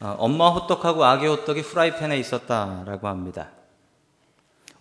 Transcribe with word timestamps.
어, 0.00 0.14
엄마 0.18 0.50
호떡하고 0.50 1.04
아기 1.04 1.26
호떡이 1.26 1.62
프라이팬에 1.62 2.18
있었다라고 2.18 3.08
합니다. 3.08 3.50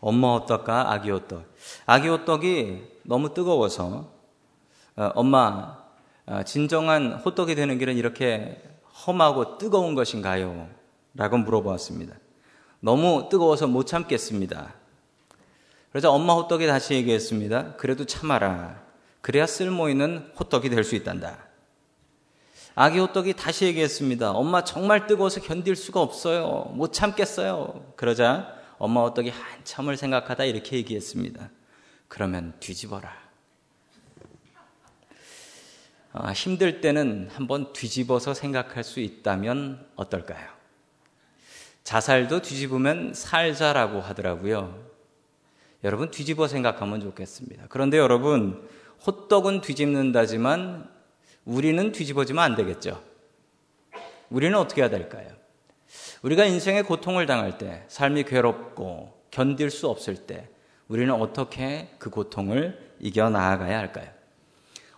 엄마 0.01 0.33
호떡과 0.33 0.91
아기 0.91 1.09
호떡. 1.09 1.45
아기 1.85 2.07
호떡이 2.09 2.83
너무 3.03 3.33
뜨거워서 3.33 4.11
어, 4.97 5.11
엄마 5.15 5.77
어, 6.25 6.43
진정한 6.43 7.13
호떡이 7.13 7.55
되는 7.55 7.77
길은 7.77 7.95
이렇게 7.95 8.61
험하고 9.07 9.57
뜨거운 9.57 9.95
것인가요? 9.95 10.67
라고 11.13 11.37
물어보았습니다. 11.37 12.15
너무 12.81 13.29
뜨거워서 13.29 13.67
못 13.67 13.85
참겠습니다. 13.85 14.73
그래서 15.91 16.11
엄마 16.11 16.33
호떡이 16.33 16.67
다시 16.67 16.93
얘기했습니다. 16.95 17.75
그래도 17.77 18.05
참아라. 18.05 18.83
그래야 19.21 19.45
쓸모 19.47 19.87
있는 19.89 20.29
호떡이 20.37 20.69
될 20.69 20.83
수 20.83 20.95
있단다. 20.95 21.37
아기 22.77 22.99
호떡이 22.99 23.35
다시 23.35 23.65
얘기했습니다. 23.65 24.31
엄마 24.31 24.65
정말 24.65 25.07
뜨거워서 25.07 25.39
견딜 25.39 25.77
수가 25.77 26.01
없어요. 26.01 26.73
못 26.73 26.91
참겠어요. 26.91 27.93
그러자 27.95 28.53
엄마 28.77 29.01
호떡이 29.03 29.29
한참을 29.29 29.95
생각하다 29.95 30.43
이렇게 30.43 30.75
얘기했습니다. 30.75 31.49
그러면 32.09 32.53
뒤집어라. 32.59 33.25
아, 36.11 36.31
힘들 36.31 36.81
때는 36.81 37.29
한번 37.31 37.71
뒤집어서 37.71 38.33
생각할 38.33 38.83
수 38.83 38.99
있다면 38.99 39.85
어떨까요? 39.95 40.49
자살도 41.85 42.41
뒤집으면 42.41 43.13
살자라고 43.13 44.01
하더라고요. 44.01 44.83
여러분 45.85 46.11
뒤집어 46.11 46.49
생각하면 46.49 46.99
좋겠습니다. 46.99 47.67
그런데 47.69 47.97
여러분 47.97 48.67
호떡은 49.05 49.61
뒤집는다지만 49.61 50.94
우리는 51.45 51.91
뒤집어지면 51.91 52.43
안 52.43 52.55
되겠죠. 52.55 53.01
우리는 54.29 54.57
어떻게 54.57 54.81
해야 54.81 54.89
될까요? 54.89 55.27
우리가 56.23 56.45
인생의 56.45 56.83
고통을 56.83 57.25
당할 57.27 57.57
때, 57.57 57.83
삶이 57.87 58.23
괴롭고 58.23 59.13
견딜 59.31 59.69
수 59.69 59.87
없을 59.87 60.15
때, 60.15 60.49
우리는 60.87 61.13
어떻게 61.13 61.89
그 61.99 62.09
고통을 62.09 62.95
이겨 62.99 63.29
나아가야 63.29 63.77
할까요? 63.77 64.07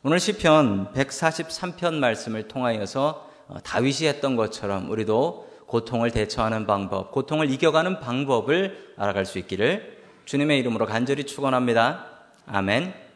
오늘 0.03 0.19
시편 0.19 0.93
143편 0.93 1.95
말씀을 1.95 2.47
통하여서 2.47 3.27
어, 3.47 3.57
다윗이 3.63 4.07
했던 4.07 4.35
것처럼 4.35 4.89
우리도 4.89 5.47
고통을 5.67 6.11
대처하는 6.11 6.65
방법, 6.65 7.11
고통을 7.11 7.49
이겨가는 7.49 7.99
방법을 7.99 8.93
알아갈 8.97 9.25
수 9.25 9.37
있기를 9.39 9.97
주님의 10.25 10.59
이름으로 10.59 10.85
간절히 10.85 11.25
축원합니다. 11.25 12.05
아멘. 12.45 13.06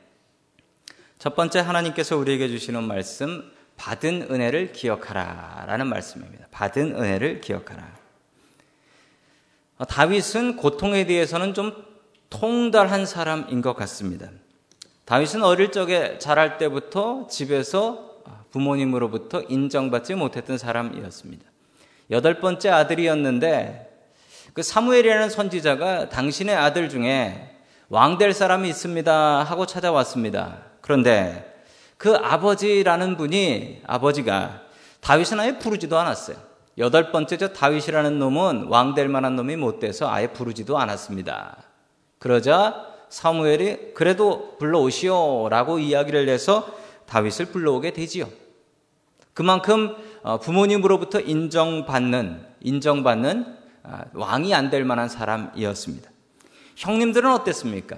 첫 1.22 1.36
번째 1.36 1.60
하나님께서 1.60 2.18
우리에게 2.18 2.48
주시는 2.48 2.84
말씀 2.84 3.48
받은 3.78 4.30
은혜를 4.32 4.72
기억하라 4.72 5.66
라는 5.68 5.86
말씀입니다. 5.86 6.48
받은 6.50 6.96
은혜를 6.96 7.42
기억하라. 7.42 7.88
어, 9.78 9.86
다윗은 9.86 10.56
고통에 10.56 11.06
대해서는 11.06 11.54
좀 11.54 11.76
통달한 12.32 13.06
사람인 13.06 13.62
것 13.62 13.76
같습니다. 13.76 14.32
다윗은 15.06 15.44
어릴 15.44 15.72
적에 15.72 16.18
자랄 16.18 16.58
때부터 16.58 17.28
집에서 17.28 18.16
부모님으로부터 18.50 19.44
인정받지 19.44 20.16
못했던 20.16 20.58
사람이었습니다. 20.58 21.46
여덟 22.10 22.40
번째 22.40 22.70
아들이었는데 22.70 24.08
그 24.54 24.64
사무엘이라는 24.64 25.30
선지자가 25.30 26.10
당신의 26.10 26.56
아들 26.56 26.90
중에 26.90 27.58
왕 27.90 28.18
될 28.18 28.34
사람이 28.34 28.68
있습니다 28.68 29.44
하고 29.44 29.68
찾아왔습니다. 29.68 30.71
그런데 30.92 31.64
그 31.98 32.14
아버지라는 32.16 33.16
분이 33.16 33.84
아버지가 33.88 34.64
다윗은 35.00 35.40
아예 35.40 35.58
부르지도 35.58 35.98
않았어요. 35.98 36.36
여덟 36.80 37.14
번째 37.14 37.38
저 37.38 37.54
다윗이라는 37.54 38.20
놈은 38.20 38.64
왕 38.68 38.94
될 38.94 39.08
만한 39.08 39.38
놈이 39.38 39.56
못 39.56 39.80
돼서 39.80 40.12
아예 40.12 40.28
부르지도 40.28 40.78
않았습니다. 40.78 41.64
그러자 42.20 42.88
사무엘이 43.08 43.94
그래도 43.94 44.58
불러오시오라고 44.60 45.80
이야기를 45.80 46.28
해서 46.28 46.68
다윗을 47.06 47.46
불러오게 47.46 47.94
되지요. 47.94 48.28
그만큼 49.34 49.96
어, 50.24 50.40
부모님으로부터 50.40 51.22
인정받는 51.22 52.46
인정받는 52.60 53.58
아, 53.84 54.04
왕이 54.14 54.54
안 54.54 54.70
될 54.70 54.84
만한 54.84 55.08
사람이었습니다. 55.08 56.12
형님들은 56.76 57.32
어땠습니까? 57.32 57.98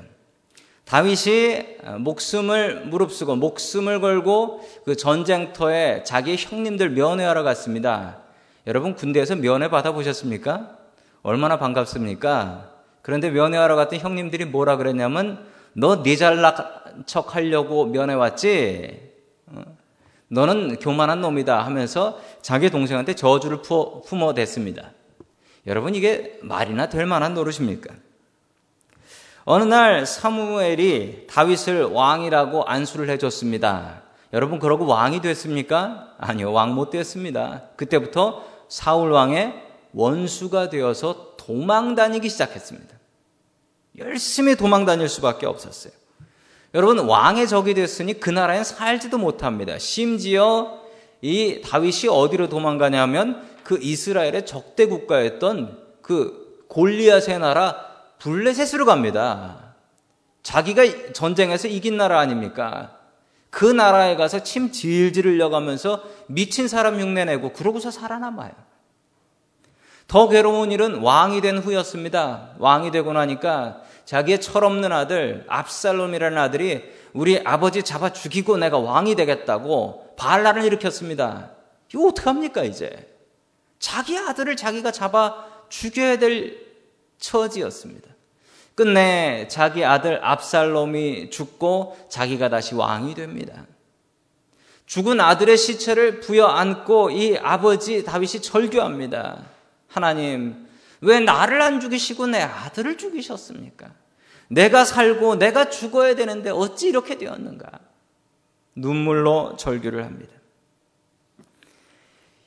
다윗이 0.85 1.77
목숨을 1.99 2.85
무릅쓰고 2.85 3.35
목숨을 3.35 4.01
걸고 4.01 4.61
그 4.85 4.95
전쟁터에 4.95 6.03
자기 6.03 6.35
형님들 6.35 6.91
면회하러 6.91 7.43
갔습니다. 7.43 8.19
여러분 8.67 8.95
군대에서 8.95 9.35
면회 9.35 9.69
받아 9.69 9.91
보셨습니까? 9.91 10.77
얼마나 11.21 11.57
반갑습니까? 11.57 12.69
그런데 13.01 13.29
면회하러 13.29 13.75
갔던 13.75 13.99
형님들이 13.99 14.45
뭐라 14.45 14.77
그랬냐면 14.77 15.45
너 15.73 16.03
네 16.03 16.15
잘난 16.15 16.53
척 17.05 17.35
하려고 17.35 17.85
면회 17.85 18.13
왔지? 18.13 19.11
어? 19.47 19.61
너는 20.27 20.77
교만한 20.79 21.21
놈이다 21.21 21.65
하면서 21.65 22.19
자기 22.41 22.69
동생한테 22.69 23.15
저주를 23.15 23.61
품어댔습니다. 24.05 24.91
여러분 25.67 25.95
이게 25.95 26.39
말이나 26.41 26.89
될 26.89 27.05
만한 27.05 27.33
노릇입니까? 27.33 27.93
어느 29.45 29.63
날 29.63 30.05
사무엘이 30.05 31.27
다윗을 31.27 31.85
왕이라고 31.85 32.63
안수를 32.63 33.09
해줬습니다. 33.09 34.03
여러분 34.31 34.59
그러고 34.59 34.85
왕이 34.85 35.21
됐습니까? 35.21 36.13
아니요 36.17 36.53
왕 36.53 36.73
못 36.73 36.89
됐습니다. 36.89 37.63
그때부터 37.75 38.43
사울 38.69 39.11
왕의 39.11 39.53
원수가 39.93 40.69
되어서 40.69 41.35
도망 41.37 41.93
다니기 41.95 42.29
시작했습니다. 42.29 42.95
열심히 43.99 44.55
도망 44.55 44.85
다닐 44.85 45.09
수밖에 45.09 45.45
없었어요. 45.45 45.93
여러분 46.73 46.99
왕의 46.99 47.47
적이 47.47 47.75
됐으니 47.75 48.19
그 48.19 48.29
나라엔 48.29 48.63
살지도 48.63 49.17
못합니다. 49.17 49.77
심지어 49.77 50.79
이 51.21 51.61
다윗이 51.63 52.07
어디로 52.09 52.49
도망가냐면 52.49 53.47
그 53.63 53.77
이스라엘의 53.79 54.45
적대 54.45 54.87
국가였던 54.87 55.77
그 56.01 56.65
골리앗의 56.69 57.39
나라 57.39 57.92
블레셋으로 58.23 58.85
갑니다. 58.85 59.75
자기가 60.43 61.11
전쟁에서 61.11 61.67
이긴 61.67 61.97
나라 61.97 62.19
아닙니까? 62.19 62.97
그 63.49 63.65
나라에 63.65 64.15
가서 64.15 64.43
침 64.43 64.71
질질 64.71 65.27
흘려가면서 65.27 66.03
미친 66.27 66.69
사람 66.69 66.99
흉내내고 67.01 67.51
그러고서 67.51 67.91
살아남아요. 67.91 68.51
더 70.07 70.29
괴로운 70.29 70.71
일은 70.71 71.01
왕이 71.01 71.41
된 71.41 71.57
후였습니다. 71.57 72.51
왕이 72.59 72.91
되고 72.91 73.11
나니까 73.11 73.81
자기의 74.05 74.39
철없는 74.39 74.91
아들 74.93 75.45
압살롬이라는 75.49 76.37
아들이 76.37 76.81
우리 77.11 77.41
아버지 77.43 77.83
잡아 77.83 78.13
죽이고 78.13 78.55
내가 78.55 78.79
왕이 78.79 79.15
되겠다고 79.15 80.15
반란을 80.17 80.63
일으켰습니다. 80.63 81.51
이거 81.93 82.07
어떡합니까 82.07 82.63
이제? 82.63 83.13
자기 83.79 84.17
아들을 84.17 84.55
자기가 84.55 84.91
잡아 84.91 85.45
죽여야 85.67 86.19
될 86.19 86.63
처지였습니다. 87.19 88.12
끝내 88.75 89.47
자기 89.49 89.85
아들 89.85 90.23
압살롬이 90.23 91.29
죽고 91.29 91.97
자기가 92.09 92.49
다시 92.49 92.75
왕이 92.75 93.15
됩니다. 93.15 93.65
죽은 94.85 95.19
아들의 95.19 95.57
시체를 95.57 96.19
부여 96.19 96.45
안고 96.45 97.11
이 97.11 97.37
아버지 97.37 98.03
다윗이 98.03 98.41
절규합니다. 98.41 99.43
하나님, 99.87 100.67
왜 101.01 101.19
나를 101.19 101.61
안 101.61 101.79
죽이시고 101.79 102.27
내 102.27 102.41
아들을 102.41 102.97
죽이셨습니까? 102.97 103.91
내가 104.49 104.85
살고 104.85 105.35
내가 105.35 105.69
죽어야 105.69 106.15
되는데 106.15 106.49
어찌 106.49 106.87
이렇게 106.89 107.17
되었는가? 107.17 107.67
눈물로 108.75 109.55
절규를 109.57 110.03
합니다. 110.03 110.33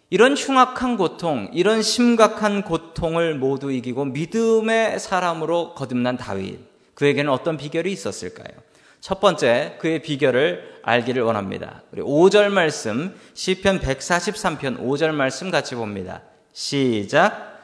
이런 0.08 0.34
흉악한 0.34 0.96
고통, 0.96 1.50
이런 1.52 1.82
심각한 1.82 2.62
고통을 2.62 3.34
모두 3.34 3.72
이기고 3.72 4.04
믿음의 4.06 5.00
사람으로 5.00 5.74
거듭난 5.74 6.16
다윗. 6.16 6.60
그에게는 6.94 7.30
어떤 7.30 7.56
비결이 7.56 7.90
있었을까요? 7.90 8.56
첫 9.00 9.20
번째, 9.20 9.76
그의 9.80 10.02
비결을 10.02 10.80
알기를 10.82 11.22
원합니다. 11.22 11.82
우리 11.92 12.02
5절 12.02 12.50
말씀, 12.50 13.14
시편 13.34 13.80
143편 13.80 14.78
5절 14.80 15.10
말씀 15.10 15.50
같이 15.50 15.74
봅니다. 15.74 16.22
시작. 16.52 17.56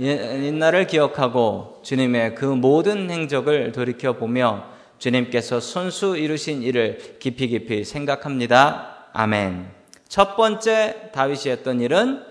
옛날을 0.00 0.88
기억하고 0.88 1.80
주님의 1.84 2.34
그 2.34 2.44
모든 2.44 3.08
행적을 3.08 3.70
돌이켜 3.70 4.14
보며 4.14 4.64
주님께서 4.98 5.60
손수 5.60 6.16
이루신 6.16 6.62
일을 6.62 7.18
깊이 7.20 7.46
깊이 7.46 7.84
생각합니다. 7.84 9.10
아멘. 9.12 9.83
첫 10.14 10.36
번째 10.36 11.10
다윗이 11.12 11.48
했던 11.48 11.80
일은 11.80 12.22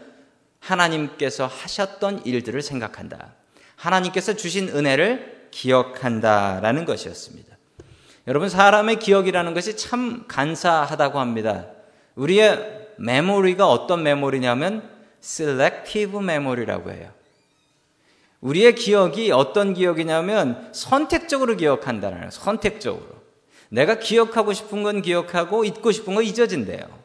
하나님께서 0.62 1.48
하셨던 1.48 2.26
일들을 2.26 2.62
생각한다. 2.62 3.34
하나님께서 3.76 4.38
주신 4.38 4.70
은혜를 4.70 5.50
기억한다라는 5.52 6.86
것이었습니다. 6.86 7.58
여러분, 8.30 8.48
사람의 8.48 9.00
기억이라는 9.00 9.54
것이 9.54 9.76
참 9.76 10.24
간사하다고 10.30 11.20
합니다. 11.20 11.66
우리의 12.16 12.88
메모리가 13.00 13.68
어떤 13.68 14.02
메모리냐면 14.02 14.90
selective 15.22 16.20
memory라고 16.20 16.90
해요. 16.90 17.12
우리의 18.40 18.76
기억이 18.76 19.30
어떤 19.34 19.74
기억이냐면 19.74 20.70
선택적으로 20.72 21.58
기억한다는. 21.58 22.32
선택적으로. 22.32 23.22
내가 23.68 24.00
기억하고 24.00 24.54
싶은 24.54 24.84
건 24.84 25.02
기억하고 25.02 25.66
잊고 25.66 25.92
싶은 25.92 26.16
건 26.16 26.24
잊어진대요. 26.24 27.03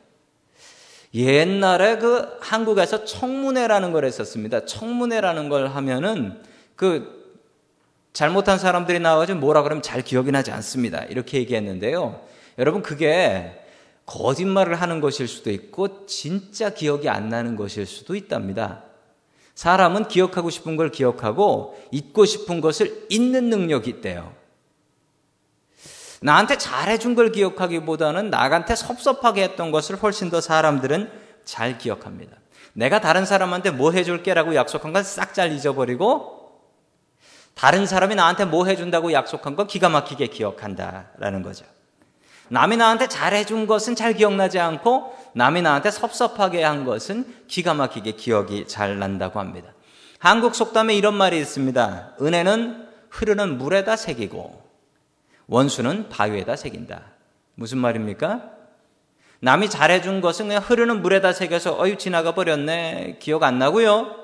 옛날에 1.15 1.99
그 1.99 2.27
한국에서 2.41 3.05
청문회라는 3.05 3.93
걸 3.93 4.05
했었습니다. 4.05 4.67
청문회라는 4.67 5.49
걸 5.49 5.69
하면은 5.69 6.41
그 6.77 7.19
잘못한 8.13 8.59
사람들이 8.59 8.99
나와가지고 9.01 9.39
뭐라 9.39 9.63
그러면 9.63 9.83
잘 9.83 10.03
기억이 10.03 10.31
나지 10.33 10.51
않습니다. 10.51 11.05
이렇게 11.05 11.39
얘기했는데요. 11.39 12.21
여러분 12.59 12.83
그게 12.83 13.65
거짓말을 14.07 14.75
하는 14.75 15.01
것일 15.01 15.29
수도 15.29 15.51
있고 15.51 16.07
진짜 16.07 16.71
기억이 16.71 17.09
안 17.09 17.29
나는 17.29 17.57
것일 17.57 17.87
수도 17.87 18.15
있답니다. 18.17 18.83
사람은 19.55 20.09
기억하고 20.09 20.51
싶은 20.51 20.77
걸 20.77 20.91
기억하고 20.91 21.79
잊고 21.91 22.25
싶은 22.25 22.61
것을 22.61 23.07
잊는 23.11 23.51
능력이 23.51 23.91
있대요. 23.91 24.33
나한테 26.21 26.59
잘해준 26.59 27.15
걸 27.15 27.33
기억하기보다는 27.33 28.31
나한테 28.31 28.75
섭섭하게 28.75 29.43
했던 29.45 29.71
것을 29.71 29.97
훨씬 29.97 30.31
더 30.31 30.41
사람들은 30.41 31.11
잘 31.45 31.79
기억합니다. 31.79 32.37
내가 32.73 33.01
다른 33.01 33.25
사람한테 33.25 33.71
뭐 33.71 33.93
해줄게라고 33.93 34.55
약속한 34.55 34.93
건 34.93 35.03
싹 35.03 35.35
잘 35.35 35.53
잊어버리고 35.53 36.39
다른 37.55 37.87
사람이 37.87 38.15
나한테 38.15 38.45
뭐 38.45 38.67
해준다고 38.67 39.13
약속한 39.13 39.57
건 39.57 39.67
기가 39.67 39.89
막히게 39.89 40.29
기억한다라는 40.29 41.43
거죠. 41.43 41.65
남이 42.51 42.77
나한테 42.77 43.09
잘해준 43.09 43.67
것은 43.67 43.95
잘 43.95 44.15
기억나지 44.15 44.59
않고 44.59 45.15
남이 45.35 45.63
나한테 45.63 45.91
섭섭하게 45.91 46.63
한 46.63 46.85
것은 46.85 47.27
기가 47.49 47.75
막히게 47.75 48.13
기억이 48.13 48.67
잘 48.69 48.99
난다고 48.99 49.41
합니다. 49.41 49.73
한국 50.19 50.55
속담에 50.55 50.95
이런 50.95 51.15
말이 51.15 51.39
있습니다. 51.39 52.17
은혜는 52.21 52.89
흐르는 53.11 53.59
물에다 53.59 53.97
새기고 53.97 54.68
원수는 55.49 56.09
바위에다 56.09 56.57
새긴다. 56.57 57.03
무슨 57.55 57.79
말입니까? 57.79 58.51
남이 59.41 59.71
잘해준 59.71 60.21
것은 60.21 60.49
그냥 60.49 60.63
흐르는 60.63 61.03
물에다 61.03 61.33
새겨서 61.33 61.83
어유 61.83 61.97
지나가 61.97 62.35
버렸네. 62.35 63.19
기억 63.21 63.43
안 63.43 63.59
나고요. 63.59 64.15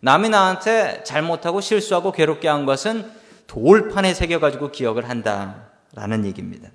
남이 0.00 0.28
나한테 0.28 1.02
잘못하고 1.04 1.60
실수하고 1.60 2.12
괴롭게 2.12 2.46
한 2.46 2.66
것은 2.66 3.10
돌판에 3.46 4.12
새겨가지고 4.12 4.70
기억을 4.70 5.08
한다라는 5.08 6.24
얘기입니다. 6.26 6.68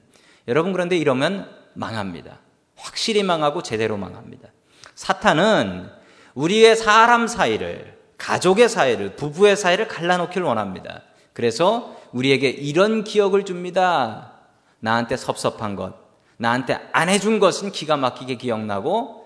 여러분 0.48 0.74
그런데 0.74 0.98
이러면 0.98 1.50
망합니다. 1.74 2.39
확실히 2.75 3.24
망하고 3.24 3.62
제대로 3.62 3.98
망합니다. 3.98 4.50
사탄은 4.95 5.89
우리의 6.33 6.75
사람 6.75 7.27
사이를, 7.27 7.98
가족의 8.18 8.69
사이를, 8.69 9.16
부부의 9.16 9.56
사이를 9.57 9.88
갈라놓기를 9.88 10.45
원합니다. 10.45 11.04
그래서 11.40 11.96
우리에게 12.12 12.50
이런 12.50 13.06
기억을 13.06 13.46
줍니다. 13.46 14.34
나한테 14.82 15.16
섭섭한 15.16 15.78
것, 15.78 15.96
나한테 16.36 16.78
안 16.92 17.08
해준 17.08 17.40
것은 17.40 17.72
기가 17.72 17.96
막히게 17.96 18.36
기억나고, 18.36 19.26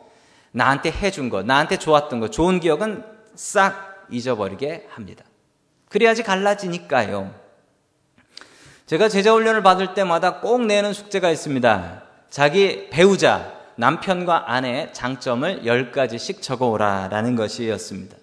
나한테 0.52 0.92
해준 0.92 1.32
것, 1.32 1.44
나한테 1.44 1.80
좋았던 1.80 2.20
것, 2.20 2.32
좋은 2.32 2.60
기억은 2.60 3.04
싹 3.34 4.06
잊어버리게 4.12 4.90
합니다. 4.92 5.26
그래야지 5.90 6.22
갈라지니까요. 6.22 7.34
제가 8.86 9.10
제자 9.10 9.34
훈련을 9.34 9.64
받을 9.64 9.96
때마다 9.96 10.40
꼭 10.40 10.68
내는 10.68 10.94
숙제가 10.94 11.32
있습니다. 11.32 12.04
자기 12.30 12.92
배우자, 12.92 13.60
남편과 13.76 14.54
아내의 14.54 14.94
장점을 14.94 15.64
10가지씩 15.64 16.44
적어오라 16.44 17.08
라는 17.08 17.36
것이었습니다. 17.36 18.16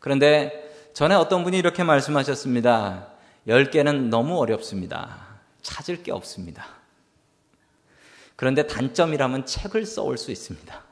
그런데 0.00 0.70
전에 0.94 1.14
어떤 1.14 1.44
분이 1.44 1.58
이렇게 1.58 1.84
말씀하셨습니다. 1.84 3.17
10개는 3.48 4.08
너무 4.08 4.38
어렵습니다. 4.38 5.26
찾을 5.62 6.02
게 6.02 6.12
없습니다. 6.12 6.66
그런데 8.36 8.66
단점이라면 8.66 9.46
책을 9.46 9.84
써올 9.86 10.18
수 10.18 10.30
있습니다. 10.30 10.82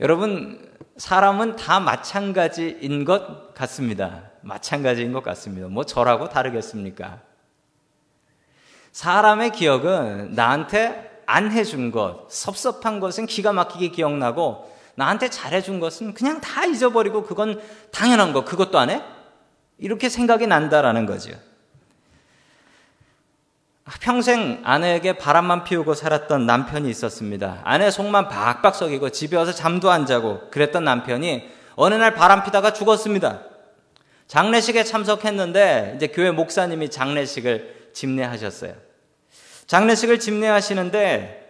여러분, 0.00 0.72
사람은 0.96 1.56
다 1.56 1.78
마찬가지인 1.78 3.04
것 3.04 3.54
같습니다. 3.54 4.30
마찬가지인 4.40 5.12
것 5.12 5.22
같습니다. 5.22 5.68
뭐 5.68 5.84
저라고 5.84 6.28
다르겠습니까? 6.28 7.20
사람의 8.90 9.52
기억은 9.52 10.32
나한테 10.34 11.22
안 11.26 11.52
해준 11.52 11.92
것, 11.92 12.26
섭섭한 12.30 12.98
것은 12.98 13.26
기가 13.26 13.52
막히게 13.52 13.88
기억나고 13.88 14.71
나한테 14.94 15.30
잘해준 15.30 15.80
것은 15.80 16.14
그냥 16.14 16.40
다 16.40 16.64
잊어버리고 16.64 17.24
그건 17.24 17.60
당연한 17.90 18.32
거, 18.32 18.44
그것도 18.44 18.78
안 18.78 18.90
해? 18.90 19.02
이렇게 19.78 20.08
생각이 20.08 20.46
난다라는 20.46 21.06
거죠. 21.06 21.32
평생 24.00 24.60
아내에게 24.64 25.14
바람만 25.14 25.64
피우고 25.64 25.94
살았던 25.94 26.46
남편이 26.46 26.88
있었습니다. 26.90 27.60
아내 27.64 27.90
속만 27.90 28.28
박박 28.28 28.74
썩이고 28.74 29.10
집에 29.10 29.36
와서 29.36 29.52
잠도 29.52 29.90
안 29.90 30.06
자고 30.06 30.48
그랬던 30.50 30.84
남편이 30.84 31.50
어느 31.74 31.94
날 31.94 32.14
바람 32.14 32.44
피다가 32.44 32.72
죽었습니다. 32.72 33.40
장례식에 34.28 34.84
참석했는데 34.84 35.94
이제 35.96 36.06
교회 36.06 36.30
목사님이 36.30 36.90
장례식을 36.90 37.90
집례하셨어요. 37.92 38.74
장례식을 39.66 40.20
집례하시는데 40.20 41.41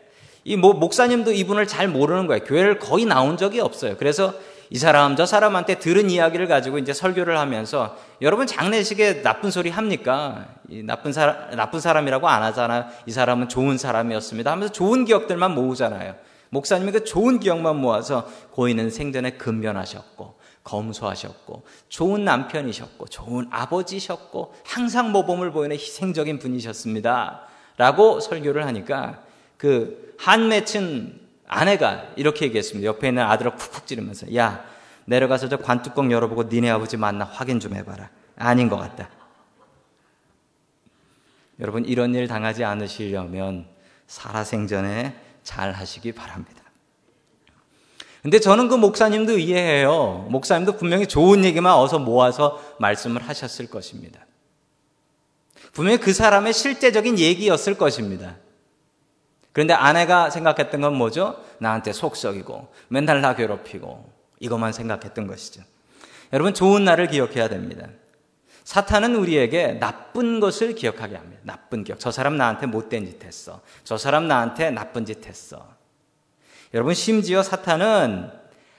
이 0.44 0.56
목사님도 0.56 1.32
이분을 1.32 1.66
잘 1.66 1.88
모르는 1.88 2.26
거예요. 2.26 2.44
교회를 2.44 2.78
거의 2.78 3.04
나온 3.04 3.36
적이 3.36 3.60
없어요. 3.60 3.96
그래서 3.96 4.34
이 4.70 4.78
사람 4.78 5.16
저 5.16 5.26
사람한테 5.26 5.78
들은 5.78 6.08
이야기를 6.08 6.48
가지고 6.48 6.78
이제 6.78 6.94
설교를 6.94 7.38
하면서 7.38 7.96
여러분 8.22 8.46
장례식에 8.46 9.22
나쁜 9.22 9.50
소리 9.50 9.68
합니까? 9.68 10.46
나쁜 10.84 11.12
사람 11.12 11.54
나쁜 11.54 11.78
사람이라고 11.78 12.26
안 12.26 12.42
하잖아요. 12.44 12.86
이 13.06 13.12
사람은 13.12 13.50
좋은 13.50 13.76
사람이었습니다. 13.76 14.50
하면서 14.50 14.72
좋은 14.72 15.04
기억들만 15.04 15.54
모으잖아요. 15.54 16.14
목사님이 16.48 16.92
그 16.92 17.04
좋은 17.04 17.38
기억만 17.38 17.76
모아서 17.76 18.26
고인은 18.52 18.90
생전에 18.90 19.32
근면하셨고 19.32 20.40
검소하셨고 20.64 21.64
좋은 21.88 22.24
남편이셨고 22.24 23.06
좋은 23.06 23.48
아버지셨고 23.50 24.54
항상 24.64 25.12
모범을 25.12 25.50
보이는 25.50 25.76
희생적인 25.76 26.38
분이셨습니다. 26.38 27.42
라고 27.76 28.20
설교를 28.20 28.66
하니까 28.66 29.20
그 29.56 30.11
한 30.22 30.46
맺힌 30.46 31.20
아내가 31.48 32.06
이렇게 32.14 32.44
얘기했습니다. 32.46 32.86
옆에 32.86 33.08
있는 33.08 33.24
아들을 33.24 33.56
쿡쿡 33.56 33.88
찌르면서 33.88 34.32
야 34.36 34.64
내려가서 35.04 35.48
저 35.48 35.56
관뚜껑 35.56 36.12
열어보고 36.12 36.44
니네 36.44 36.70
아버지 36.70 36.96
맞나 36.96 37.24
확인 37.24 37.58
좀 37.58 37.74
해봐라. 37.74 38.08
아닌 38.36 38.68
것 38.68 38.76
같다. 38.76 39.10
여러분 41.58 41.84
이런 41.84 42.14
일 42.14 42.28
당하지 42.28 42.62
않으시려면 42.62 43.66
살아생전에 44.06 45.16
잘 45.42 45.72
하시기 45.72 46.12
바랍니다. 46.12 46.62
근데 48.22 48.38
저는 48.38 48.68
그 48.68 48.76
목사님도 48.76 49.38
이해해요. 49.38 50.28
목사님도 50.30 50.76
분명히 50.76 51.08
좋은 51.08 51.44
얘기만 51.44 51.74
어서 51.74 51.98
모아서 51.98 52.62
말씀을 52.78 53.28
하셨을 53.28 53.66
것입니다. 53.66 54.24
분명히 55.72 55.98
그 55.98 56.12
사람의 56.12 56.52
실제적인 56.52 57.18
얘기였을 57.18 57.76
것입니다. 57.76 58.36
그런데 59.52 59.74
아내가 59.74 60.30
생각했던 60.30 60.80
건 60.80 60.94
뭐죠? 60.94 61.42
나한테 61.58 61.92
속썩이고 61.92 62.72
맨날 62.88 63.20
나 63.20 63.34
괴롭히고 63.34 64.10
이것만 64.40 64.72
생각했던 64.72 65.26
것이죠. 65.26 65.62
여러분 66.32 66.54
좋은 66.54 66.84
날을 66.84 67.08
기억해야 67.08 67.48
됩니다. 67.48 67.86
사탄은 68.64 69.16
우리에게 69.16 69.74
나쁜 69.74 70.40
것을 70.40 70.74
기억하게 70.74 71.16
합니다. 71.16 71.40
나쁜 71.44 71.84
기억. 71.84 71.98
저 72.00 72.10
사람 72.10 72.36
나한테 72.36 72.66
못된 72.66 73.04
짓 73.06 73.24
했어. 73.24 73.60
저 73.84 73.98
사람 73.98 74.28
나한테 74.28 74.70
나쁜 74.70 75.04
짓 75.04 75.26
했어. 75.26 75.68
여러분 76.72 76.94
심지어 76.94 77.42
사탄은 77.42 78.30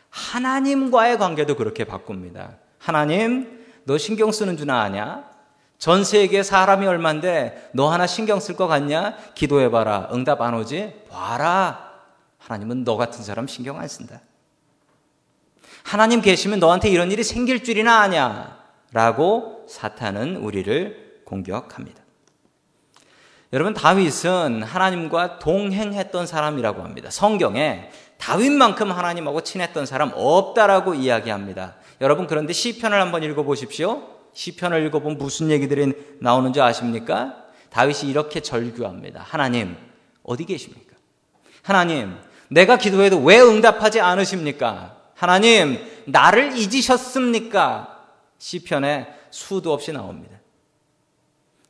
하나님과의 0.10 1.18
관계도 1.18 1.56
그렇게 1.56 1.84
바꿉니다. 1.84 2.58
하나님, 2.80 3.66
너 3.86 3.98
신경 3.98 4.32
쓰는 4.32 4.58
줄 4.58 4.72
아냐? 4.72 5.33
전 5.78 6.04
세계에 6.04 6.44
사람이 6.44 6.88
얼만데 6.88 7.72
너 7.74 7.92
하나 7.92 8.08
신경 8.08 8.40
쓸 8.40 8.56
것 8.56 8.68
같냐? 8.68 9.18
기도해봐라. 9.36 10.10
응답 10.14 10.42
안 10.42 10.54
오지? 10.54 10.94
봐라. 11.10 11.92
하나님은 12.38 12.84
너 12.84 12.98
같은 12.98 13.24
사람 13.24 13.48
신경 13.48 13.80
안 13.80 13.88
쓴다. 13.88 14.22
하나님 15.84 16.22
계시면 16.22 16.60
너한테 16.60 16.90
이런 16.90 17.12
일이 17.12 17.24
생길 17.24 17.64
줄이나 17.64 18.00
아냐? 18.00 18.58
라고 18.94 19.66
사탄은 19.68 20.38
우리를 20.38 21.22
공격합니다. 21.26 22.02
여러분, 23.52 23.74
다윗은 23.74 24.64
하나님과 24.64 25.40
동행했던 25.40 26.26
사람이라고 26.26 26.82
합니다. 26.82 27.12
성경에 27.12 27.90
다윗만큼 28.18 28.92
하나님하고 28.92 29.42
친했던 29.42 29.86
사람 29.86 30.12
없다라고 30.16 30.96
이야기합니다. 30.96 31.76
여러분, 32.02 32.26
그런데 32.26 32.52
시편을 32.54 33.00
한번 33.00 33.22
읽어보십시오. 33.22 34.02
시편을 34.34 34.86
읽어보면 34.88 35.18
무슨 35.18 35.50
얘기들이 35.52 35.94
나오는지 36.20 36.62
아십니까? 36.62 37.44
다윗이 37.70 38.10
이렇게 38.10 38.42
절규합니다. 38.42 39.22
하나님, 39.22 39.76
어디 40.24 40.46
계십니까? 40.46 40.96
하나님, 41.62 42.16
내가 42.50 42.78
기도해도 42.78 43.20
왜 43.24 43.40
응답하지 43.40 44.00
않으십니까? 44.00 44.98
하나님, 45.16 45.80
나를 46.06 46.58
잊으셨습니까? 46.58 48.06
시편에 48.38 49.08
수도 49.32 49.74
없이 49.74 49.92
나옵니다. 49.92 50.40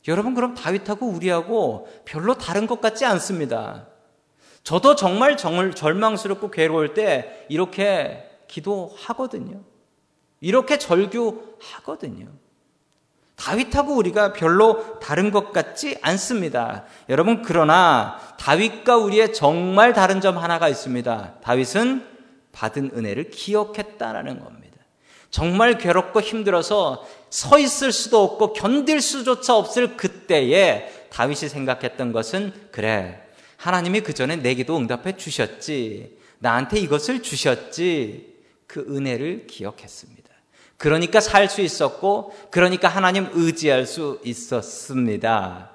여러분, 0.08 0.34
그럼 0.34 0.54
다윗하고 0.54 1.06
우리하고 1.06 1.88
별로 2.04 2.34
다른 2.34 2.66
것 2.66 2.80
같지 2.80 3.04
않습니다. 3.04 3.86
저도 4.62 4.96
정말 4.96 5.36
정을 5.36 5.74
절망스럽고 5.74 6.50
괴로울 6.50 6.94
때 6.94 7.46
이렇게 7.48 8.28
기도하거든요. 8.48 9.62
이렇게 10.40 10.78
절규하거든요. 10.78 12.43
다윗하고 13.36 13.94
우리가 13.94 14.32
별로 14.32 14.98
다른 15.00 15.30
것 15.30 15.52
같지 15.52 15.98
않습니다. 16.02 16.84
여러분, 17.08 17.42
그러나 17.42 18.18
다윗과 18.38 18.96
우리의 18.96 19.34
정말 19.34 19.92
다른 19.92 20.20
점 20.20 20.38
하나가 20.38 20.68
있습니다. 20.68 21.34
다윗은 21.42 22.06
받은 22.52 22.92
은혜를 22.96 23.30
기억했다라는 23.30 24.40
겁니다. 24.40 24.64
정말 25.30 25.78
괴롭고 25.78 26.20
힘들어서 26.20 27.04
서 27.28 27.58
있을 27.58 27.90
수도 27.90 28.22
없고 28.22 28.52
견딜 28.52 29.00
수조차 29.00 29.56
없을 29.56 29.96
그때에 29.96 30.88
다윗이 31.10 31.48
생각했던 31.48 32.12
것은 32.12 32.52
그래. 32.70 33.20
하나님이 33.56 34.02
그 34.02 34.14
전에 34.14 34.36
내게도 34.36 34.76
응답해 34.76 35.16
주셨지. 35.16 36.18
나한테 36.38 36.78
이것을 36.78 37.22
주셨지. 37.22 38.34
그 38.68 38.80
은혜를 38.88 39.46
기억했습니다. 39.48 40.23
그러니까 40.76 41.20
살 41.20 41.48
수 41.48 41.60
있었고, 41.60 42.34
그러니까 42.50 42.88
하나님 42.88 43.28
의지할 43.32 43.86
수 43.86 44.20
있었습니다. 44.24 45.70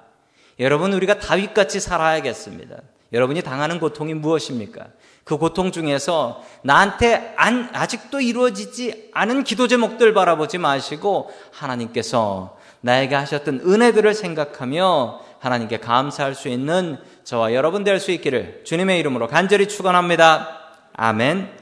여러분, 0.58 0.92
우리가 0.92 1.18
다윗같이 1.18 1.80
살아야겠습니다. 1.80 2.76
여러분이 3.12 3.42
당하는 3.42 3.80
고통이 3.80 4.14
무엇입니까? 4.14 4.86
그 5.24 5.36
고통 5.36 5.72
중에서 5.72 6.42
나한테 6.62 7.34
안, 7.36 7.70
아직도 7.72 8.20
이루어지지 8.20 9.10
않은 9.12 9.44
기도 9.44 9.68
제목들 9.68 10.14
바라보지 10.14 10.58
마시고 10.58 11.30
하나님께서 11.52 12.56
나에게 12.80 13.14
하셨던 13.14 13.60
은혜들을 13.66 14.14
생각하며 14.14 15.20
하나님께 15.40 15.78
감사할 15.78 16.34
수 16.34 16.48
있는 16.48 16.98
저와 17.24 17.54
여러분 17.54 17.84
될 17.84 18.00
수 18.00 18.10
있기를 18.12 18.62
주님의 18.64 18.98
이름으로 19.00 19.28
간절히 19.28 19.68
축원합니다. 19.68 20.48
아멘. 20.94 21.59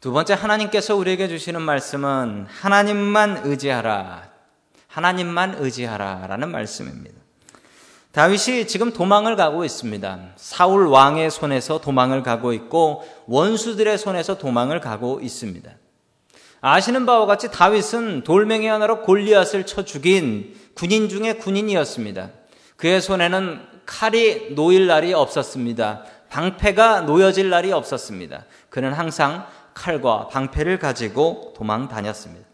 두 0.00 0.12
번째 0.12 0.32
하나님께서 0.32 0.96
우리에게 0.96 1.28
주시는 1.28 1.60
말씀은 1.60 2.46
하나님만 2.48 3.42
의지하라. 3.44 4.30
하나님만 4.86 5.56
의지하라라는 5.58 6.50
말씀입니다. 6.50 7.20
다윗이 8.12 8.66
지금 8.66 8.94
도망을 8.94 9.36
가고 9.36 9.62
있습니다. 9.62 10.20
사울 10.36 10.86
왕의 10.86 11.30
손에서 11.30 11.82
도망을 11.82 12.22
가고 12.22 12.54
있고 12.54 13.06
원수들의 13.26 13.98
손에서 13.98 14.38
도망을 14.38 14.80
가고 14.80 15.20
있습니다. 15.20 15.70
아시는 16.62 17.04
바와 17.04 17.26
같이 17.26 17.50
다윗은 17.50 18.24
돌멩이 18.24 18.66
하나로 18.66 19.02
골리앗을 19.02 19.66
쳐 19.66 19.84
죽인 19.84 20.56
군인 20.74 21.10
중의 21.10 21.38
군인이었습니다. 21.38 22.30
그의 22.76 23.02
손에는 23.02 23.60
칼이 23.84 24.54
놓일 24.54 24.86
날이 24.86 25.12
없었습니다. 25.12 26.04
방패가 26.30 27.02
놓여질 27.02 27.50
날이 27.50 27.72
없었습니다. 27.72 28.46
그는 28.70 28.92
항상 28.92 29.46
칼과 29.80 30.28
방패를 30.28 30.78
가지고 30.78 31.54
도망 31.56 31.88
다녔습니다. 31.88 32.46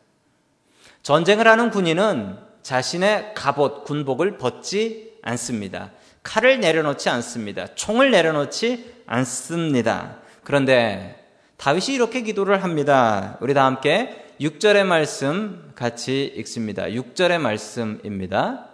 전쟁을 1.02 1.48
하는 1.48 1.70
군인은 1.70 2.38
자신의 2.62 3.32
갑옷, 3.34 3.84
군복을 3.84 4.38
벗지 4.38 5.12
않습니다. 5.22 5.90
칼을 6.22 6.60
내려놓지 6.60 7.08
않습니다. 7.08 7.66
총을 7.74 8.12
내려놓지 8.12 9.02
않습니다. 9.06 10.18
그런데 10.44 11.28
다윗이 11.56 11.96
이렇게 11.96 12.22
기도를 12.22 12.62
합니다. 12.62 13.38
우리 13.40 13.54
다 13.54 13.64
함께 13.64 14.26
6절의 14.40 14.84
말씀 14.84 15.72
같이 15.74 16.32
읽습니다. 16.36 16.84
6절의 16.84 17.38
말씀입니다. 17.38 18.66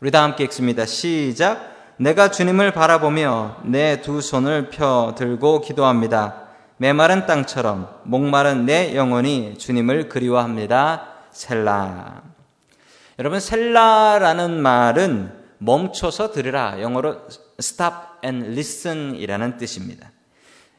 우리 0.00 0.10
다 0.10 0.22
함께 0.22 0.44
읽습니다. 0.44 0.86
시작. 0.86 1.74
내가 1.98 2.30
주님을 2.30 2.72
바라보며 2.72 3.58
내 3.64 4.00
두 4.00 4.22
손을 4.22 4.70
펴 4.70 5.14
들고 5.16 5.60
기도합니다. 5.60 6.45
메마른 6.78 7.26
땅처럼 7.26 7.88
목마른 8.04 8.66
내 8.66 8.94
영혼이 8.94 9.56
주님을 9.56 10.08
그리워합니다. 10.08 11.08
셀라. 11.30 12.22
여러분 13.18 13.40
셀라라는 13.40 14.60
말은 14.60 15.32
멈춰서 15.58 16.32
들으라. 16.32 16.82
영어로 16.82 17.28
stop 17.58 17.94
and 18.24 18.48
listen이라는 18.48 19.56
뜻입니다. 19.56 20.10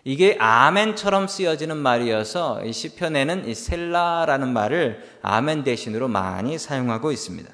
이게 0.03 0.37
아멘처럼 0.39 1.27
쓰여지는 1.27 1.75
말이어서 1.77 2.63
이 2.63 2.71
시편에는 2.71 3.47
이 3.47 3.55
셀라라는 3.55 4.53
말을 4.53 5.03
아멘 5.23 5.63
대신으로 5.63 6.07
많이 6.07 6.57
사용하고 6.59 7.11
있습니다. 7.11 7.49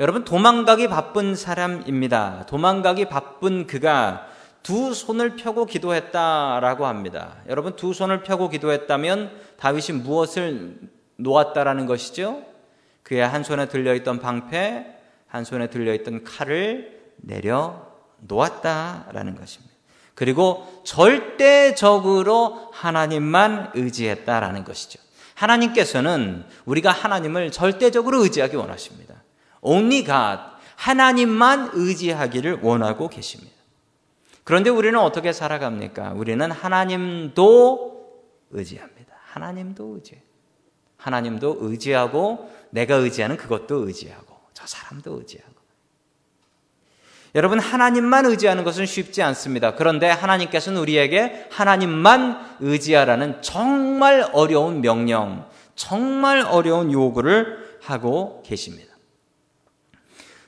여러분 0.00 0.24
도망가기 0.24 0.88
바쁜 0.88 1.36
사람입니다. 1.36 2.46
도망가기 2.46 3.08
바쁜 3.08 3.68
그가 3.68 4.26
두 4.62 4.94
손을 4.94 5.36
펴고 5.36 5.66
기도했다라고 5.66 6.86
합니다. 6.86 7.36
여러분 7.48 7.76
두 7.76 7.92
손을 7.92 8.22
펴고 8.22 8.48
기도했다면 8.48 9.30
다윗이 9.58 9.98
무엇을 9.98 10.78
놓았다라는 11.16 11.86
것이죠? 11.86 12.44
그의 13.02 13.26
한 13.26 13.42
손에 13.42 13.68
들려있던 13.68 14.20
방패, 14.20 14.86
한 15.26 15.44
손에 15.44 15.68
들려있던 15.68 16.24
칼을 16.24 17.00
내려 17.16 17.86
놓았다라는 18.20 19.36
것입니다. 19.36 19.72
그리고 20.14 20.82
절대적으로 20.84 22.70
하나님만 22.72 23.72
의지했다라는 23.74 24.64
것이죠. 24.64 25.00
하나님께서는 25.34 26.44
우리가 26.66 26.92
하나님을 26.92 27.50
절대적으로 27.50 28.22
의지하기 28.22 28.56
원하십니다. 28.56 29.22
Only 29.62 30.04
God, 30.04 30.42
하나님만 30.76 31.70
의지하기를 31.72 32.60
원하고 32.62 33.08
계십니다. 33.08 33.51
그런데 34.44 34.70
우리는 34.70 34.98
어떻게 34.98 35.32
살아갑니까? 35.32 36.12
우리는 36.14 36.50
하나님도 36.50 37.92
의지합니다. 38.50 39.14
하나님도 39.24 39.94
의지. 39.94 40.20
하나님도 40.96 41.58
의지하고 41.60 42.50
내가 42.70 42.96
의지하는 42.96 43.36
그것도 43.36 43.86
의지하고 43.86 44.36
저 44.54 44.66
사람도 44.66 45.18
의지하고. 45.18 45.52
여러분 47.34 47.58
하나님만 47.58 48.26
의지하는 48.26 48.62
것은 48.62 48.84
쉽지 48.84 49.22
않습니다. 49.22 49.74
그런데 49.74 50.08
하나님께서는 50.10 50.80
우리에게 50.80 51.48
하나님만 51.50 52.58
의지하라는 52.60 53.40
정말 53.40 54.28
어려운 54.32 54.82
명령, 54.82 55.46
정말 55.74 56.42
어려운 56.42 56.92
요구를 56.92 57.78
하고 57.80 58.42
계십니다. 58.44 58.91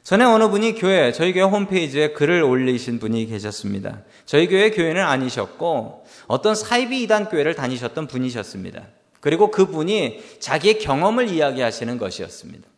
전에 0.04 0.22
어느 0.22 0.48
분이 0.48 0.74
교회, 0.74 1.12
저희 1.12 1.32
교회 1.32 1.44
홈페이지에 1.44 2.12
글을 2.12 2.42
올리신 2.42 2.98
분이 2.98 3.24
계셨습니다. 3.24 4.02
저희 4.26 4.46
교회 4.48 4.70
교회는 4.70 5.02
아니셨고 5.02 6.04
어떤 6.26 6.54
사이비 6.54 7.02
이단 7.04 7.30
교회를 7.30 7.54
다니셨던 7.54 8.06
분이셨습니다. 8.08 8.82
그리고 9.20 9.50
그분이 9.50 10.22
자기의 10.40 10.78
경험을 10.78 11.30
이야기하시는 11.30 11.96
것이었습니다. 11.96 12.68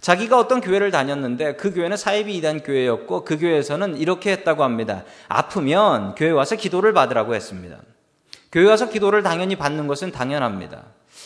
자기가 0.00 0.38
어떤 0.38 0.60
교회를 0.60 0.92
다녔는데 0.92 1.56
그 1.56 1.74
교회는 1.74 1.96
사이비 1.96 2.36
이단 2.36 2.62
교회였고 2.62 3.24
그 3.24 3.36
교회에서는 3.36 3.96
이렇게 3.96 4.30
했다고 4.30 4.62
합니다. 4.62 5.02
아프면 5.26 6.14
교회 6.14 6.30
와서 6.30 6.54
기도를 6.54 6.92
받으라고 6.92 7.34
했습니다. 7.34 7.80
교회 8.52 8.68
와서 8.68 8.88
기도를 8.88 9.24
당연히 9.24 9.56
받는 9.56 9.88
것은 9.88 10.12
당연합니다. 10.12 10.84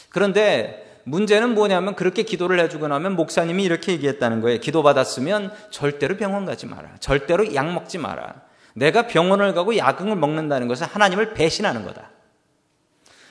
그런데 0.09 0.82
문제는 1.05 1.55
뭐냐면 1.55 1.95
그렇게 1.95 2.23
기도를 2.23 2.61
해주고 2.61 2.89
나면 2.89 3.17
목사님이 3.17 3.65
이렇게 3.65 3.93
얘기했다는 3.93 4.41
거예요. 4.41 4.61
기도 4.61 4.83
받았으면 4.83 5.53
절대로 5.71 6.17
병원 6.17 6.45
가지 6.45 6.67
마라. 6.67 6.91
절대로 7.01 7.55
약 7.55 7.73
먹지 7.73 7.99
마라. 7.99 8.35
내가 8.75 9.07
병원을 9.07 9.55
가고 9.55 9.77
약을 9.77 10.17
먹는다는 10.17 10.69
것은 10.69 10.87
하나님을 10.87 11.35
배신하는 11.35 11.85
거다. 11.85 12.11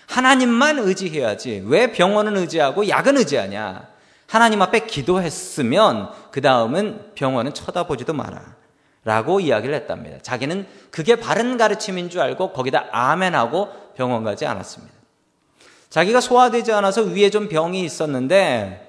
하나님만 0.07 0.79
의지해야지. 0.79 1.63
왜 1.65 1.91
병원은 1.91 2.35
의지하고 2.37 2.89
약은 2.89 3.17
의지하냐? 3.17 3.87
하나님 4.27 4.61
앞에 4.61 4.81
기도했으면 4.81 6.11
그 6.31 6.41
다음은 6.41 7.13
병원은 7.15 7.53
쳐다보지도 7.53 8.13
마라. 8.13 8.55
라고 9.03 9.39
이야기를 9.39 9.73
했답니다. 9.73 10.19
자기는 10.21 10.67
그게 10.91 11.15
바른 11.15 11.57
가르침인 11.57 12.09
줄 12.09 12.21
알고 12.21 12.53
거기다 12.53 12.87
아멘하고 12.91 13.69
병원 13.95 14.23
가지 14.23 14.45
않았습니다. 14.45 14.90
자기가 15.91 16.21
소화되지 16.21 16.71
않아서 16.71 17.03
위에 17.03 17.29
좀 17.29 17.47
병이 17.49 17.83
있었는데 17.83 18.87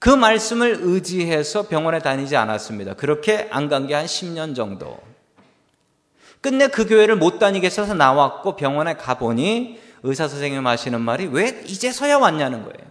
그 0.00 0.08
말씀을 0.10 0.78
의지해서 0.80 1.68
병원에 1.68 1.98
다니지 2.00 2.36
않았습니다. 2.36 2.94
그렇게 2.94 3.48
안 3.50 3.68
간 3.68 3.86
게 3.86 3.94
한 3.94 4.06
10년 4.06 4.56
정도. 4.56 4.98
끝내 6.40 6.68
그 6.68 6.86
교회를 6.86 7.16
못 7.16 7.38
다니겠어서 7.38 7.94
나왔고 7.94 8.56
병원에 8.56 8.94
가보니 8.94 9.78
의사 10.04 10.26
선생님 10.28 10.66
하시는 10.66 11.00
말이 11.00 11.26
왜 11.30 11.62
이제서야 11.66 12.16
왔냐는 12.18 12.62
거예요. 12.62 12.88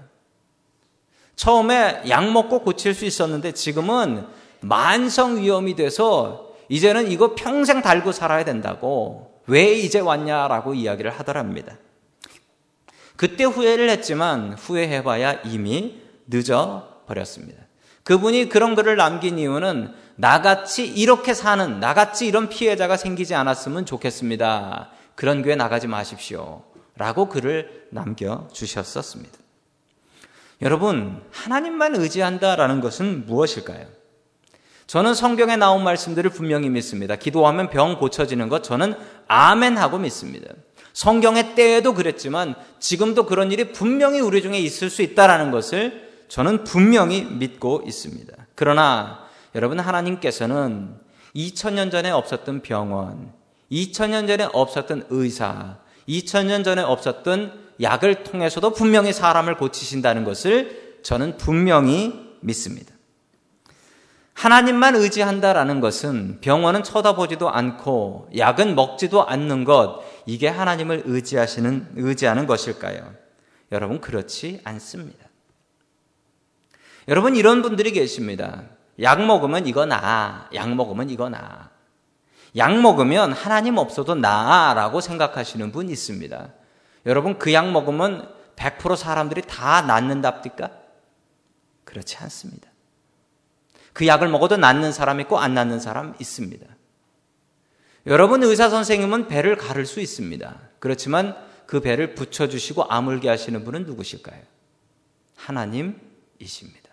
처음에 1.36 2.04
약 2.10 2.32
먹고 2.32 2.60
고칠 2.62 2.94
수 2.94 3.06
있었는데 3.06 3.54
지금은 3.54 4.26
만성 4.60 5.38
위험이 5.38 5.76
돼서 5.76 6.52
이제는 6.70 7.10
이거 7.12 7.34
평생 7.36 7.82
달고 7.82 8.12
살아야 8.12 8.44
된다고 8.44 9.42
왜 9.48 9.72
이제 9.74 10.00
왔냐라고 10.00 10.74
이야기를 10.74 11.10
하더랍니다. 11.12 11.78
그때 13.18 13.44
후회를 13.44 13.90
했지만 13.90 14.54
후회해봐야 14.54 15.42
이미 15.44 16.02
늦어 16.28 17.04
버렸습니다. 17.08 17.64
그분이 18.04 18.48
그런 18.48 18.76
글을 18.76 18.96
남긴 18.96 19.38
이유는 19.38 19.94
나같이 20.16 20.88
이렇게 20.88 21.34
사는, 21.34 21.80
나같이 21.80 22.26
이런 22.26 22.48
피해자가 22.48 22.96
생기지 22.96 23.36
않았으면 23.36 23.86
좋겠습니다. 23.86 24.92
그런 25.16 25.42
교회 25.42 25.56
나가지 25.56 25.88
마십시오. 25.88 26.64
라고 26.96 27.28
글을 27.28 27.88
남겨주셨었습니다. 27.92 29.38
여러분, 30.62 31.22
하나님만 31.32 31.96
의지한다라는 31.96 32.82
것은 32.82 33.26
무엇일까요? 33.26 33.86
저는 34.88 35.14
성경에 35.14 35.58
나온 35.58 35.84
말씀들을 35.84 36.30
분명히 36.30 36.70
믿습니다. 36.70 37.16
기도하면 37.16 37.70
병 37.70 37.98
고쳐지는 38.00 38.48
것 38.48 38.64
저는 38.64 38.96
아멘 39.28 39.78
하고 39.78 40.00
믿습니다. 40.00 40.48
성경의 40.98 41.54
때에도 41.54 41.94
그랬지만 41.94 42.56
지금도 42.80 43.28
그런 43.28 43.52
일이 43.52 43.72
분명히 43.72 44.20
우리 44.20 44.42
중에 44.42 44.58
있을 44.58 44.90
수 44.90 45.04
있다라는 45.04 45.52
것을 45.52 46.10
저는 46.28 46.64
분명히 46.64 47.22
믿고 47.22 47.84
있습니다. 47.86 48.34
그러나 48.56 49.20
여러분 49.54 49.80
하나님께서는 49.80 50.96
2000년 51.36 51.92
전에 51.92 52.10
없었던 52.10 52.64
병원, 52.64 53.32
2000년 53.72 54.26
전에 54.26 54.48
없었던 54.52 55.06
의사, 55.12 55.78
2000년 56.10 56.64
전에 56.64 56.82
없었던 56.82 57.68
약을 57.80 58.24
통해서도 58.24 58.72
분명히 58.72 59.14
사람을 59.14 59.56
고치신다는 59.58 60.24
것을 60.24 60.98
저는 61.04 61.38
분명히 61.38 62.12
믿습니다. 62.40 62.98
하나님만 64.38 64.96
의지한다라는 64.96 65.80
것은 65.80 66.38
병원은 66.42 66.84
쳐다보지도 66.84 67.50
않고 67.50 68.30
약은 68.38 68.76
먹지도 68.76 69.26
않는 69.26 69.64
것, 69.64 70.04
이게 70.28 70.50
하나님을 70.50 71.04
의지하시는, 71.06 71.94
의지하는 71.96 72.46
것일까요? 72.48 73.16
여러분, 73.72 74.02
그렇지 74.02 74.62
않습니다. 74.66 75.26
여러분, 77.08 77.36
이런 77.36 77.62
분들이 77.62 77.92
계십니다. 77.94 78.64
약 79.02 79.26
먹으면 79.26 79.68
이거 79.68 79.86
나, 79.86 80.50
약 80.54 80.76
먹으면 80.76 81.10
이거 81.10 81.30
나. 81.30 81.72
약 82.58 82.78
먹으면 82.80 83.32
하나님 83.32 83.78
없어도 83.78 84.16
나라고 84.16 85.00
생각하시는 85.00 85.72
분 85.72 85.90
있습니다. 85.90 86.50
여러분, 87.06 87.40
그 87.40 87.54
약 87.54 87.72
먹으면 87.72 88.30
100% 88.58 88.98
사람들이 88.98 89.44
다 89.44 89.82
낫는답니까? 89.84 90.72
그렇지 91.86 92.18
않습니다. 92.18 92.70
그 93.94 94.06
약을 94.06 94.28
먹어도 94.28 94.58
낫는 94.58 94.92
사람 94.92 95.22
있고 95.22 95.40
안 95.40 95.54
낫는 95.54 95.80
사람 95.80 96.16
있습니다. 96.20 96.66
여러분 98.08 98.42
의사 98.42 98.70
선생님은 98.70 99.28
배를 99.28 99.58
가를 99.58 99.86
수 99.86 100.00
있습니다. 100.00 100.56
그렇지만 100.80 101.36
그 101.66 101.82
배를 101.82 102.16
붙여주시고 102.16 102.86
아물게 102.86 103.28
하시는 103.28 103.64
분은 103.66 103.84
누구실까요? 103.84 104.42
하나님이십니다. 105.36 106.90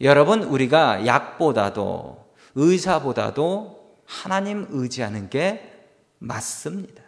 여러분 0.00 0.44
우리가 0.44 1.04
약보다도 1.04 2.32
의사보다도 2.54 3.96
하나님 4.06 4.66
의지하는 4.70 5.28
게 5.28 5.72
맞습니다. 6.20 7.02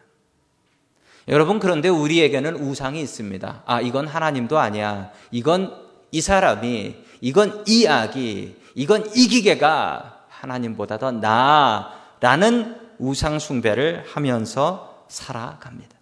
여러분 1.28 1.60
그런데 1.60 1.88
우리에게는 1.88 2.56
우상이 2.56 3.00
있습니다. 3.00 3.62
아 3.66 3.80
이건 3.80 4.08
하나님도 4.08 4.58
아니야. 4.58 5.12
이건 5.30 5.86
이 6.10 6.20
사람이 6.20 6.96
이건 7.20 7.64
이 7.68 7.86
악이 7.86 8.56
이건 8.74 9.06
이기게가 9.14 10.26
하나님보다 10.28 10.98
더 10.98 11.12
나아 11.12 11.92
라는 12.20 12.85
우상숭배를 12.98 14.04
하면서 14.06 15.04
살아갑니다. 15.08 15.96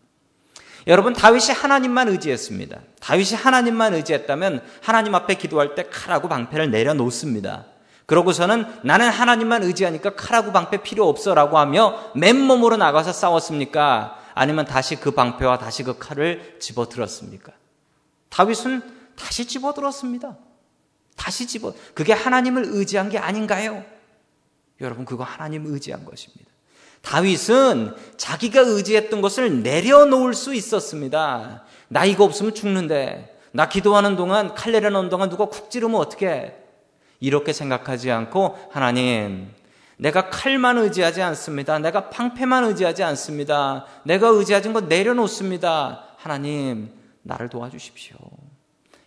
여러분 0.87 1.15
다윗이 1.15 1.47
하나님만 1.55 2.09
의지했습니다. 2.09 2.81
다윗이 3.01 3.35
하나님만 3.35 3.95
의지했다면 3.95 4.63
하나님 4.83 5.15
앞에 5.15 5.35
기도할 5.35 5.75
때 5.75 5.89
칼하고 5.91 6.29
방패를 6.29 6.71
내려놓습니다. 6.71 7.67
그러고서는 8.07 8.67
나는 8.83 9.09
하나님만 9.09 9.63
의지하니까 9.63 10.15
칼하고 10.15 10.53
방패 10.53 10.83
필요 10.83 11.09
없어라고 11.09 11.59
하며 11.59 12.13
맨몸으로 12.15 12.77
나가서 12.77 13.13
싸웠습니까? 13.13 14.21
아니면 14.35 14.67
다시 14.67 14.97
그 14.97 15.13
방패와 15.13 15.59
다시 15.59 15.85
그 15.85 15.99
칼을 15.99 16.59
집어들었습니까? 16.61 17.53
다윗은 18.29 18.83
다시 19.17 19.47
집어들었습니다. 19.47 20.37
다시 21.17 21.47
집어. 21.47 21.73
그게 21.95 22.13
하나님을 22.13 22.65
의지한 22.67 23.09
게 23.09 23.19
아닌가요? 23.19 23.85
여러분, 24.81 25.05
그거 25.05 25.23
하나님 25.23 25.67
의지한 25.67 26.05
것입니다. 26.05 26.51
다윗은 27.05 27.95
자기가 28.17 28.61
의지했던 28.61 29.21
것을 29.21 29.63
내려놓을 29.63 30.35
수 30.35 30.55
있었습니다. 30.55 31.63
나 31.89 32.05
이거 32.05 32.25
없으면 32.25 32.55
죽는데. 32.55 33.39
나 33.53 33.69
기도하는 33.69 34.17
동안, 34.17 34.55
칼 34.55 34.73
내려놓는 34.73 35.11
동안 35.11 35.29
누가 35.29 35.45
쿡 35.45 35.71
찌르면 35.71 36.01
어떻게 36.01 36.57
이렇게 37.21 37.53
생각하지 37.53 38.11
않고, 38.11 38.59
하나님, 38.73 39.53
내가 39.97 40.29
칼만 40.29 40.79
의지하지 40.79 41.23
않습니다. 41.23 41.79
내가 41.79 42.11
방패만 42.11 42.65
의지하지 42.65 43.05
않습니다. 43.05 43.87
내가 44.03 44.29
의지하는 44.29 44.73
것 44.73 44.87
내려놓습니다. 44.87 46.05
하나님, 46.17 46.91
나를 47.23 47.49
도와주십시오. 47.49 48.17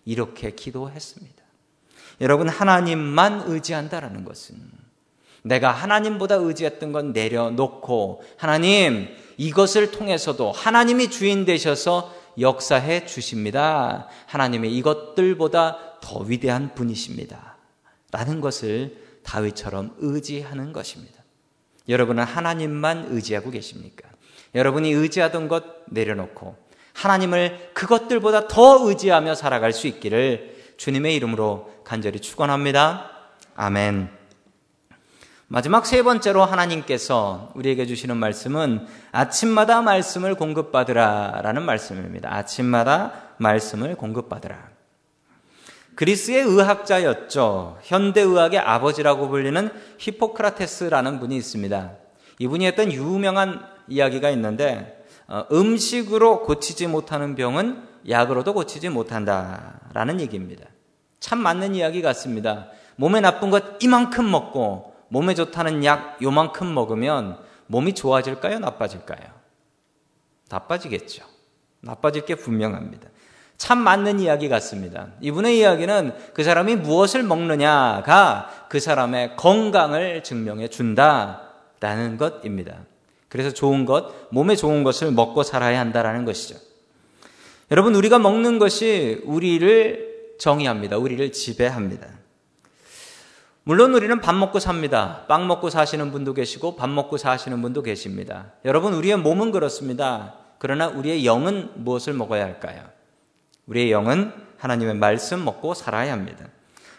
이렇게 0.05 0.51
기도했습니다. 0.51 1.43
여러분 2.21 2.47
하나님만 2.47 3.43
의지한다라는 3.47 4.23
것은 4.23 4.76
내가 5.47 5.71
하나님보다 5.71 6.35
의지했던 6.35 6.91
건 6.91 7.13
내려놓고 7.13 8.23
하나님 8.37 9.07
이것을 9.37 9.91
통해서도 9.91 10.51
하나님이 10.51 11.09
주인 11.09 11.45
되셔서 11.45 12.13
역사해 12.39 13.05
주십니다. 13.05 14.07
하나님의 14.27 14.75
이것들보다 14.77 15.99
더 16.01 16.19
위대한 16.19 16.73
분이십니다. 16.75 17.57
라는 18.11 18.41
것을 18.41 18.97
다윗처럼 19.23 19.95
의지하는 19.97 20.71
것입니다. 20.71 21.23
여러분은 21.89 22.23
하나님만 22.23 23.07
의지하고 23.09 23.51
계십니까? 23.51 24.07
여러분이 24.55 24.91
의지하던 24.91 25.47
것 25.47 25.63
내려놓고 25.87 26.55
하나님을 26.93 27.71
그것들보다 27.73 28.47
더 28.47 28.87
의지하며 28.87 29.35
살아갈 29.35 29.71
수 29.73 29.87
있기를 29.87 30.55
주님의 30.77 31.15
이름으로 31.15 31.81
간절히 31.83 32.19
축원합니다. 32.19 33.11
아멘. 33.55 34.09
마지막 35.49 35.85
세 35.85 36.03
번째로 36.03 36.43
하나님께서 36.43 37.51
우리에게 37.55 37.85
주시는 37.85 38.17
말씀은 38.17 38.85
아침마다 39.13 39.81
말씀을 39.81 40.35
공급받으라 40.35 41.39
라는 41.41 41.63
말씀입니다. 41.63 42.33
아침마다 42.35 43.13
말씀을 43.37 43.95
공급받으라. 43.95 44.67
그리스의 45.95 46.41
의학자였죠. 46.43 47.79
현대 47.81 48.21
의학의 48.21 48.59
아버지라고 48.59 49.29
불리는 49.29 49.71
히포크라테스라는 49.99 51.21
분이 51.21 51.37
있습니다. 51.37 51.91
이분이 52.39 52.65
했던 52.65 52.91
유명한 52.91 53.65
이야기가 53.87 54.29
있는데 54.31 55.05
어, 55.27 55.45
음식으로 55.49 56.43
고치지 56.43 56.87
못하는 56.87 57.35
병은 57.35 57.83
약으로도 58.09 58.53
고치지 58.53 58.89
못한다 58.89 59.79
라는 59.93 60.19
얘기입니다. 60.19 60.65
참 61.21 61.39
맞는 61.39 61.73
이야기 61.73 62.01
같습니다. 62.01 62.67
몸에 62.97 63.21
나쁜 63.21 63.49
것 63.49 63.81
이만큼 63.81 64.29
먹고 64.29 64.96
몸에 65.09 65.33
좋다는 65.33 65.83
약 65.85 66.17
요만큼 66.21 66.73
먹으면 66.73 67.37
몸이 67.67 67.93
좋아질까요? 67.93 68.59
나빠질까요? 68.59 69.37
나빠지겠죠. 70.49 71.25
나빠질 71.81 72.25
게 72.25 72.35
분명합니다. 72.35 73.09
참 73.57 73.79
맞는 73.79 74.19
이야기 74.19 74.49
같습니다. 74.49 75.07
이분의 75.19 75.57
이야기는 75.57 76.13
그 76.33 76.43
사람이 76.43 76.75
무엇을 76.75 77.23
먹느냐가 77.23 78.67
그 78.69 78.79
사람의 78.79 79.35
건강을 79.35 80.23
증명해 80.23 80.69
준다라는 80.69 82.17
것입니다. 82.17 82.77
그래서 83.29 83.51
좋은 83.51 83.85
것, 83.85 84.29
몸에 84.31 84.55
좋은 84.55 84.83
것을 84.83 85.11
먹고 85.11 85.43
살아야 85.43 85.79
한다라는 85.79 86.23
것이죠. 86.23 86.55
여러분, 87.71 87.95
우리가 87.95 88.19
먹는 88.19 88.59
것이 88.59 89.21
우리를 89.25 90.35
정의합니다. 90.39 90.97
우리를 90.97 91.31
지배합니다. 91.31 92.07
물론 93.67 93.93
우리는 93.93 94.21
밥 94.21 94.33
먹고 94.33 94.61
삽니다. 94.61 95.25
빵 95.27 95.45
먹고 95.45 95.69
사시는 95.69 96.13
분도 96.13 96.33
계시고 96.33 96.77
밥 96.77 96.89
먹고 96.89 97.17
사시는 97.17 97.61
분도 97.61 97.83
계십니다. 97.83 98.53
여러분, 98.63 98.93
우리의 98.93 99.17
몸은 99.17 99.51
그렇습니다. 99.51 100.35
그러나 100.57 100.87
우리의 100.87 101.25
영은 101.25 101.71
무엇을 101.75 102.13
먹어야 102.13 102.45
할까요? 102.45 102.81
우리의 103.65 103.91
영은 103.91 104.31
하나님의 104.57 104.95
말씀 104.95 105.43
먹고 105.43 105.73
살아야 105.73 106.13
합니다. 106.13 106.45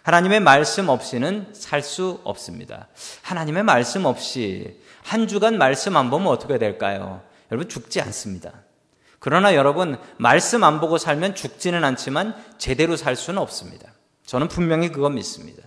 하나님의 0.02 0.40
말씀 0.40 0.90
없이는 0.90 1.54
살 1.54 1.80
수 1.80 2.20
없습니다. 2.24 2.88
하나님의 3.22 3.62
말씀 3.62 4.04
없이 4.04 4.78
한 5.02 5.26
주간 5.26 5.56
말씀 5.56 5.96
안 5.96 6.10
보면 6.10 6.28
어떻게 6.28 6.58
될까요? 6.58 7.22
여러분 7.50 7.70
죽지 7.70 8.02
않습니다. 8.02 8.52
그러나 9.20 9.54
여러분, 9.54 9.96
말씀 10.18 10.62
안 10.64 10.82
보고 10.82 10.98
살면 10.98 11.34
죽지는 11.34 11.82
않지만 11.82 12.34
제대로 12.58 12.94
살 12.96 13.16
수는 13.16 13.40
없습니다. 13.40 13.90
저는 14.26 14.48
분명히 14.48 14.92
그건 14.92 15.14
믿습니다. 15.14 15.62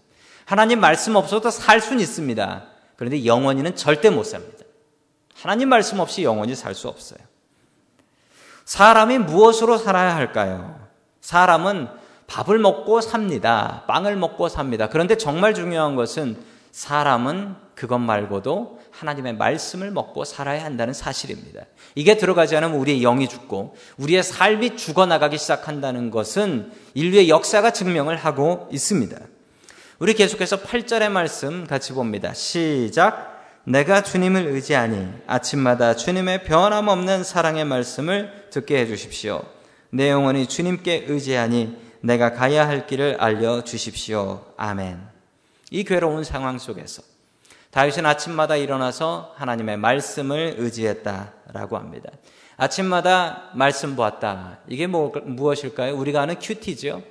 하나님 0.52 0.82
말씀 0.82 1.16
없어도 1.16 1.50
살 1.50 1.80
수는 1.80 2.02
있습니다. 2.02 2.64
그런데 2.98 3.26
영원히는 3.26 3.78
절대 3.78 4.10
못 4.10 4.26
삽니다. 4.26 4.66
하나님 5.34 5.70
말씀 5.70 6.02
없이 6.02 6.26
영원히 6.26 6.56
살 6.56 6.76
수 6.76 6.90
없어요. 6.90 7.20
사람이 8.66 9.20
무엇으로 9.20 9.78
살아야 9.78 10.14
할까요? 10.14 10.78
사람은 11.22 11.88
밥을 12.28 12.60
먹고 12.60 13.00
삽니다. 13.00 13.86
빵을 13.88 14.18
먹고 14.18 14.50
삽니다. 14.50 14.90
그런데 14.90 15.16
정말 15.16 15.54
중요한 15.54 15.96
것은 15.96 16.36
사람은 16.74 17.56
그것 17.74 17.98
말고도 18.00 18.82
하나님의 18.92 19.38
말씀을 19.38 19.90
먹고 19.92 20.26
살아야 20.26 20.66
한다는 20.66 20.94
사실입니다. 20.94 21.64
이게 21.96 22.18
들어가지 22.18 22.58
않으면 22.58 22.76
우리의 22.76 23.00
영이 23.00 23.30
죽고 23.30 23.78
우리의 24.00 24.22
삶이 24.22 24.76
죽어나가기 24.76 25.38
시작한다는 25.38 26.12
것은 26.12 26.74
인류의 26.94 27.30
역사가 27.30 27.72
증명을 27.72 28.18
하고 28.18 28.68
있습니다. 28.70 29.18
우리 30.02 30.16
계속해서 30.16 30.64
8절의 30.64 31.12
말씀 31.12 31.68
같이 31.68 31.94
봅니다. 31.94 32.34
시작. 32.34 33.40
내가 33.66 34.02
주님을 34.02 34.48
의지하니 34.48 35.08
아침마다 35.28 35.96
주님의 35.96 36.44
변함없는 36.46 37.24
사랑의 37.24 37.66
말씀을 37.66 38.48
듣게 38.50 38.80
해 38.80 38.88
주십시오. 38.88 39.44
내 39.92 40.10
영혼이 40.10 40.48
주님께 40.48 41.06
의지하니 41.08 41.78
내가 42.02 42.34
가야 42.34 42.68
할 42.68 42.88
길을 42.88 43.18
알려 43.20 43.64
주십시오. 43.64 44.44
아멘. 44.58 45.00
이 45.70 45.84
괴로운 45.84 46.24
상황 46.24 46.58
속에서 46.58 47.04
다윗은 47.70 48.04
아침마다 48.04 48.56
일어나서 48.56 49.36
하나님의 49.36 49.78
말씀을 49.78 50.56
의지했다라고 50.58 51.78
합니다. 51.78 52.10
아침마다 52.58 53.52
말씀 53.54 53.96
보았다. 53.96 54.62
이게 54.68 54.88
뭐, 54.88 55.12
무엇일까요? 55.26 55.96
우리가 55.96 56.22
아는 56.24 56.40
큐티죠. 56.40 57.04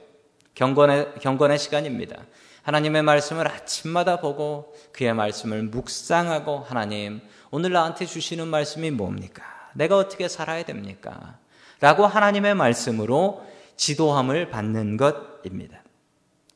경건의, 0.56 1.14
경건의 1.20 1.56
시간입니다. 1.56 2.16
하나님의 2.62 3.02
말씀을 3.02 3.48
아침마다 3.48 4.20
보고 4.20 4.74
그의 4.92 5.14
말씀을 5.14 5.62
묵상하고 5.64 6.60
하나님, 6.60 7.20
오늘 7.50 7.72
나한테 7.72 8.06
주시는 8.06 8.48
말씀이 8.48 8.90
뭡니까? 8.90 9.42
내가 9.74 9.96
어떻게 9.96 10.28
살아야 10.28 10.62
됩니까? 10.62 11.38
라고 11.80 12.06
하나님의 12.06 12.54
말씀으로 12.54 13.46
지도함을 13.76 14.50
받는 14.50 14.96
것입니다. 14.96 15.82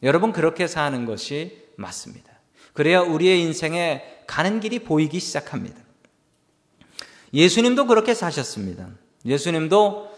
여러분, 0.02 0.32
그렇게 0.32 0.66
사는 0.66 1.06
것이 1.06 1.64
맞습니다. 1.76 2.30
그래야 2.74 3.00
우리의 3.00 3.40
인생에 3.40 4.04
가는 4.26 4.60
길이 4.60 4.80
보이기 4.80 5.20
시작합니다. 5.20 5.80
예수님도 7.32 7.86
그렇게 7.86 8.14
사셨습니다. 8.14 8.88
예수님도 9.24 10.14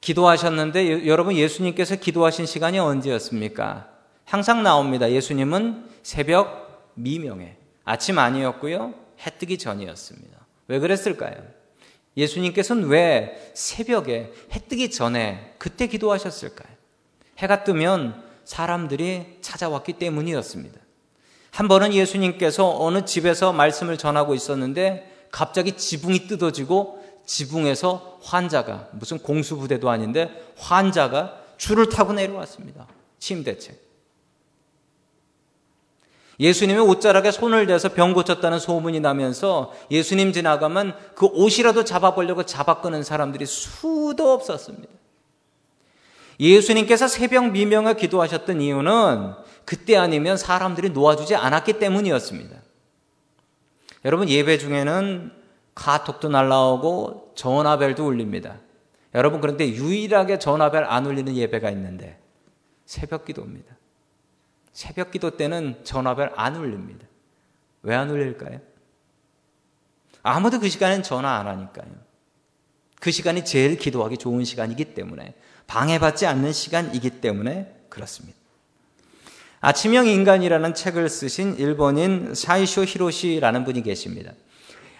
기도하셨는데 0.00 1.06
여러분 1.06 1.36
예수님께서 1.36 1.96
기도하신 1.96 2.44
시간이 2.44 2.78
언제였습니까? 2.78 3.91
항상 4.24 4.62
나옵니다. 4.62 5.10
예수님은 5.10 5.88
새벽 6.02 6.92
미명에 6.94 7.56
아침 7.84 8.18
아니었고요. 8.18 8.94
해 9.26 9.30
뜨기 9.38 9.58
전이었습니다. 9.58 10.38
왜 10.68 10.78
그랬을까요? 10.78 11.36
예수님께서는 12.16 12.88
왜 12.88 13.52
새벽에 13.54 14.32
해 14.52 14.60
뜨기 14.68 14.90
전에 14.90 15.54
그때 15.58 15.86
기도하셨을까요? 15.86 16.72
해가 17.38 17.64
뜨면 17.64 18.22
사람들이 18.44 19.38
찾아왔기 19.40 19.94
때문이었습니다. 19.94 20.78
한 21.50 21.68
번은 21.68 21.92
예수님께서 21.92 22.78
어느 22.80 23.04
집에서 23.04 23.52
말씀을 23.52 23.98
전하고 23.98 24.34
있었는데 24.34 25.26
갑자기 25.30 25.72
지붕이 25.72 26.26
뜯어지고 26.26 27.02
지붕에서 27.26 28.20
환자가 28.22 28.88
무슨 28.92 29.18
공수부대도 29.18 29.88
아닌데 29.88 30.30
환자가 30.56 31.40
줄을 31.56 31.88
타고 31.88 32.12
내려왔습니다. 32.12 32.86
침대책. 33.18 33.91
예수님의 36.40 36.82
옷자락에 36.82 37.30
손을 37.30 37.66
대서 37.66 37.90
병 37.90 38.14
고쳤다는 38.14 38.58
소문이 38.58 39.00
나면서 39.00 39.72
예수님 39.90 40.32
지나가면 40.32 40.94
그 41.14 41.26
옷이라도 41.26 41.84
잡아보려고 41.84 42.44
잡아 42.44 42.80
끄는 42.80 43.02
사람들이 43.02 43.46
수도 43.46 44.32
없었습니다. 44.32 44.88
예수님께서 46.40 47.08
새벽 47.08 47.50
미명을 47.50 47.96
기도하셨던 47.96 48.60
이유는 48.60 49.34
그때 49.64 49.96
아니면 49.96 50.36
사람들이 50.36 50.90
놓아주지 50.90 51.36
않았기 51.36 51.74
때문이었습니다. 51.74 52.56
여러분 54.04 54.28
예배 54.28 54.58
중에는 54.58 55.30
카톡도 55.74 56.28
날라오고 56.28 57.32
전화벨도 57.36 58.06
울립니다. 58.06 58.58
여러분 59.14 59.40
그런데 59.40 59.68
유일하게 59.68 60.38
전화벨 60.38 60.84
안 60.84 61.06
울리는 61.06 61.36
예배가 61.36 61.70
있는데 61.70 62.18
새벽 62.84 63.24
기도입니다. 63.24 63.76
새벽 64.72 65.10
기도 65.10 65.36
때는 65.36 65.80
전화벨 65.84 66.32
안 66.36 66.56
울립니다. 66.56 67.06
왜 67.82 67.94
안 67.94 68.10
울릴까요? 68.10 68.60
아무도 70.22 70.60
그 70.60 70.68
시간엔 70.68 71.02
전화 71.02 71.36
안 71.36 71.46
하니까요. 71.48 71.90
그 73.00 73.10
시간이 73.10 73.44
제일 73.44 73.76
기도하기 73.76 74.18
좋은 74.18 74.44
시간이기 74.44 74.94
때문에 74.94 75.34
방해받지 75.66 76.26
않는 76.26 76.52
시간이기 76.52 77.20
때문에 77.20 77.86
그렇습니다. 77.88 78.38
아침형 79.60 80.06
인간이라는 80.06 80.74
책을 80.74 81.08
쓰신 81.08 81.56
일본인 81.56 82.34
사이쇼 82.34 82.84
히로시라는 82.84 83.64
분이 83.64 83.82
계십니다. 83.82 84.32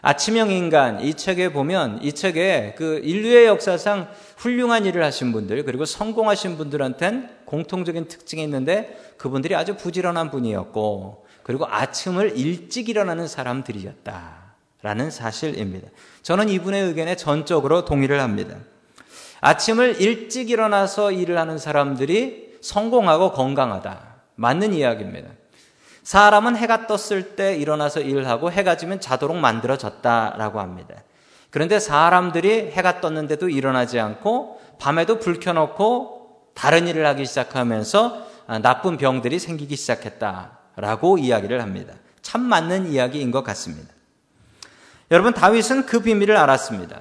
아침형 0.04 0.50
인간 0.50 1.00
이 1.00 1.14
책에 1.14 1.52
보면 1.52 2.00
이 2.02 2.12
책에 2.12 2.74
그 2.76 3.00
인류의 3.04 3.46
역사상 3.46 4.08
훌륭한 4.36 4.84
일을 4.84 5.04
하신 5.04 5.30
분들 5.30 5.64
그리고 5.64 5.84
성공하신 5.84 6.56
분들한테는 6.56 7.28
공통적인 7.44 8.08
특징이 8.08 8.42
있는데 8.42 8.98
그분들이 9.16 9.54
아주 9.54 9.76
부지런한 9.76 10.32
분이었고 10.32 11.24
그리고 11.44 11.66
아침을 11.66 12.36
일찍 12.36 12.88
일어나는 12.88 13.28
사람들이었다라는 13.28 15.10
사실입니다. 15.12 15.88
저는 16.22 16.48
이분의 16.48 16.82
의견에 16.82 17.14
전적으로 17.14 17.84
동의를 17.84 18.20
합니다. 18.20 18.56
아침을 19.40 20.00
일찍 20.00 20.50
일어나서 20.50 21.12
일을 21.12 21.38
하는 21.38 21.58
사람들이 21.58 22.58
성공하고 22.60 23.32
건강하다. 23.32 24.14
맞는 24.34 24.74
이야기입니다. 24.74 25.30
사람은 26.02 26.56
해가 26.56 26.86
떴을 26.86 27.36
때 27.36 27.56
일어나서 27.56 28.00
일하고 28.00 28.50
해가 28.50 28.76
지면 28.76 29.00
자도록 29.00 29.36
만들어졌다라고 29.36 30.60
합니다. 30.60 30.96
그런데 31.50 31.78
사람들이 31.78 32.70
해가 32.72 33.00
떴는데도 33.00 33.48
일어나지 33.48 34.00
않고 34.00 34.60
밤에도 34.78 35.18
불 35.18 35.38
켜놓고 35.38 36.50
다른 36.54 36.88
일을 36.88 37.06
하기 37.06 37.24
시작하면서 37.26 38.26
나쁜 38.62 38.96
병들이 38.96 39.38
생기기 39.38 39.76
시작했다라고 39.76 41.18
이야기를 41.18 41.62
합니다. 41.62 41.94
참 42.20 42.42
맞는 42.42 42.90
이야기인 42.90 43.30
것 43.30 43.44
같습니다. 43.44 43.92
여러분 45.10 45.34
다윗은 45.34 45.86
그 45.86 46.00
비밀을 46.00 46.36
알았습니다. 46.36 47.00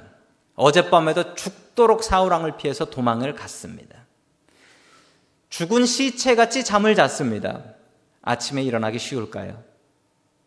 어젯밤에도 0.55 1.33
죽도록 1.33 2.03
사울왕을 2.03 2.57
피해서 2.57 2.85
도망을 2.85 3.33
갔습니다. 3.35 3.97
죽은 5.49 5.85
시체같이 5.85 6.63
잠을 6.63 6.95
잤습니다. 6.95 7.61
아침에 8.21 8.63
일어나기 8.63 8.99
쉬울까요? 8.99 9.63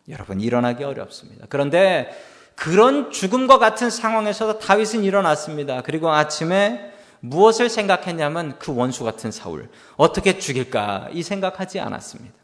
여러분, 0.09 0.41
일어나기 0.41 0.85
어렵습니다. 0.85 1.47
그런데 1.49 2.11
그런 2.55 3.11
죽음과 3.11 3.59
같은 3.59 3.91
상황에서도 3.91 4.59
다윗은 4.59 5.03
일어났습니다. 5.03 5.83
그리고 5.83 6.11
아침에 6.11 6.93
무엇을 7.21 7.71
생각했냐면 7.71 8.59
그 8.59 8.75
원수 8.75 9.03
같은 9.03 9.31
사울, 9.31 9.71
어떻게 9.97 10.39
죽일까? 10.39 11.09
이 11.13 11.23
생각하지 11.23 11.81
않았습니다. 11.81 12.35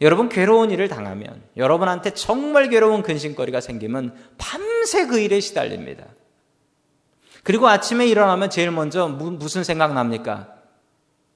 여러분, 0.00 0.28
괴로운 0.28 0.70
일을 0.70 0.88
당하면, 0.88 1.42
여러분한테 1.56 2.10
정말 2.10 2.68
괴로운 2.68 3.02
근심거리가 3.02 3.60
생기면 3.60 4.14
밤새 4.36 5.06
그 5.06 5.18
일에 5.18 5.40
시달립니다. 5.40 6.04
그리고 7.42 7.66
아침에 7.66 8.06
일어나면 8.06 8.50
제일 8.50 8.70
먼저 8.70 9.08
무슨 9.08 9.64
생각 9.64 9.94
납니까? 9.94 10.57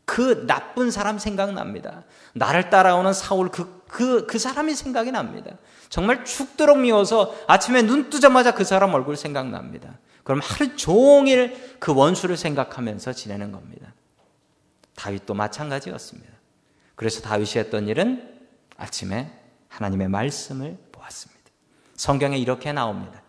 그 0.05 0.47
나쁜 0.47 0.91
사람 0.91 1.19
생각납니다. 1.19 2.05
나를 2.35 2.71
따라오는 2.71 3.13
사울 3.13 3.51
그, 3.51 3.83
그, 3.89 4.27
그 4.27 4.39
사람이 4.39 4.75
생각이 4.75 5.13
납니다. 5.13 5.57
정말 5.89 6.25
죽도록 6.25 6.79
미워서 6.79 7.35
아침에 7.47 7.83
눈 7.83 8.11
뜨자마자 8.11 8.55
그 8.55 8.65
사람 8.65 8.95
얼굴 8.95 9.17
생각납니다. 9.17 9.99
그럼 10.25 10.41
하루 10.43 10.77
종일 10.77 11.77
그 11.79 11.95
원수를 11.95 12.37
생각하면서 12.37 13.13
지내는 13.13 13.53
겁니다. 13.53 13.93
다윗도 14.95 15.35
마찬가지였습니다. 15.35 16.33
그래서 16.95 17.21
다윗이 17.23 17.53
했던 17.57 17.89
일은 17.89 18.39
아침에 18.77 19.33
하나님의 19.69 20.09
말씀을 20.09 20.79
보았습니다. 20.93 21.43
성경에 21.97 22.39
이렇게 22.39 22.73
나옵니다. 22.73 23.23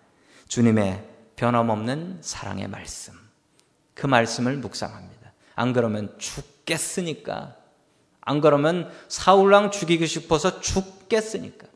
주님의 0.47 1.09
변함없는 1.35 2.19
사랑의 2.21 2.67
말씀. 2.67 3.13
그 3.93 4.05
말씀을 4.05 4.57
묵상합니다. 4.57 5.33
안 5.55 5.73
그러면 5.73 6.13
죽 6.17 6.52
죽겠으니까. 6.65 7.55
안 8.21 8.41
그러면 8.41 8.91
사울왕 9.07 9.71
죽이고 9.71 10.05
싶어서 10.05 10.61
죽겠으니까. 10.61 11.67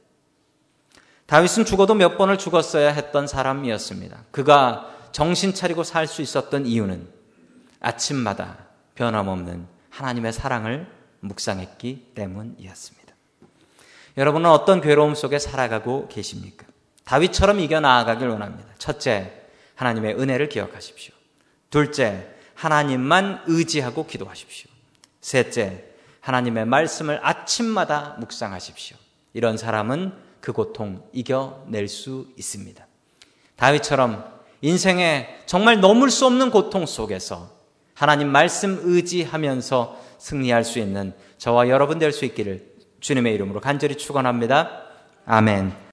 다윗은 1.26 1.66
죽어도 1.66 1.94
몇 1.94 2.18
번을 2.18 2.38
죽었어야 2.38 2.92
했던 2.92 3.28
사람이었습니다. 3.28 4.24
그가 4.32 4.94
정신 5.12 5.54
차리고 5.54 5.84
살 5.84 6.08
수 6.08 6.22
있었던 6.22 6.66
이유는 6.66 7.08
아침마다 7.82 8.68
변함없는 8.96 9.68
하나님의 9.90 10.32
사랑을 10.32 10.88
묵상했기 11.20 12.14
때문이었습니다. 12.16 13.14
여러분은 14.18 14.50
어떤 14.50 14.82
괴로움 14.82 15.16
속에 15.16 15.38
살아가고 15.38 16.08
계십니까? 16.08 16.66
다윗처럼 17.04 17.60
이겨 17.60 17.80
나아가길 17.80 18.28
원합니다. 18.28 18.70
첫째, 18.78 19.34
하나님의 19.76 20.20
은혜를 20.20 20.50
기억하십시오. 20.50 21.14
둘째, 21.70 22.28
하나님만 22.56 23.44
의지하고 23.48 24.08
기도하십시오. 24.08 24.77
셋째, 25.22 25.86
하나님의 26.22 26.66
말씀을 26.66 27.20
아침마다 27.24 28.16
묵상하십시오. 28.20 28.98
이런 29.34 29.58
사람은 29.58 30.14
그 30.42 30.52
고통 30.54 31.04
이겨낼 31.14 31.88
수 31.88 32.28
있습니다. 32.38 32.86
다윗처럼 33.56 34.26
인생에 34.62 35.28
정말 35.46 35.80
넘을 35.80 36.10
수 36.10 36.26
없는 36.26 36.52
고통 36.52 36.86
속에서 36.86 37.50
하나님 37.94 38.32
말씀 38.32 38.80
의지하면서 38.84 40.02
승리할 40.18 40.64
수 40.64 40.80
있는 40.80 41.14
저와 41.38 41.70
여러분 41.70 42.00
될 42.00 42.12
수 42.12 42.26
있기를 42.26 42.66
주님의 43.00 43.34
이름으로 43.36 43.62
간절히 43.62 43.96
축원합니다. 43.98 44.84
아멘. 45.26 45.86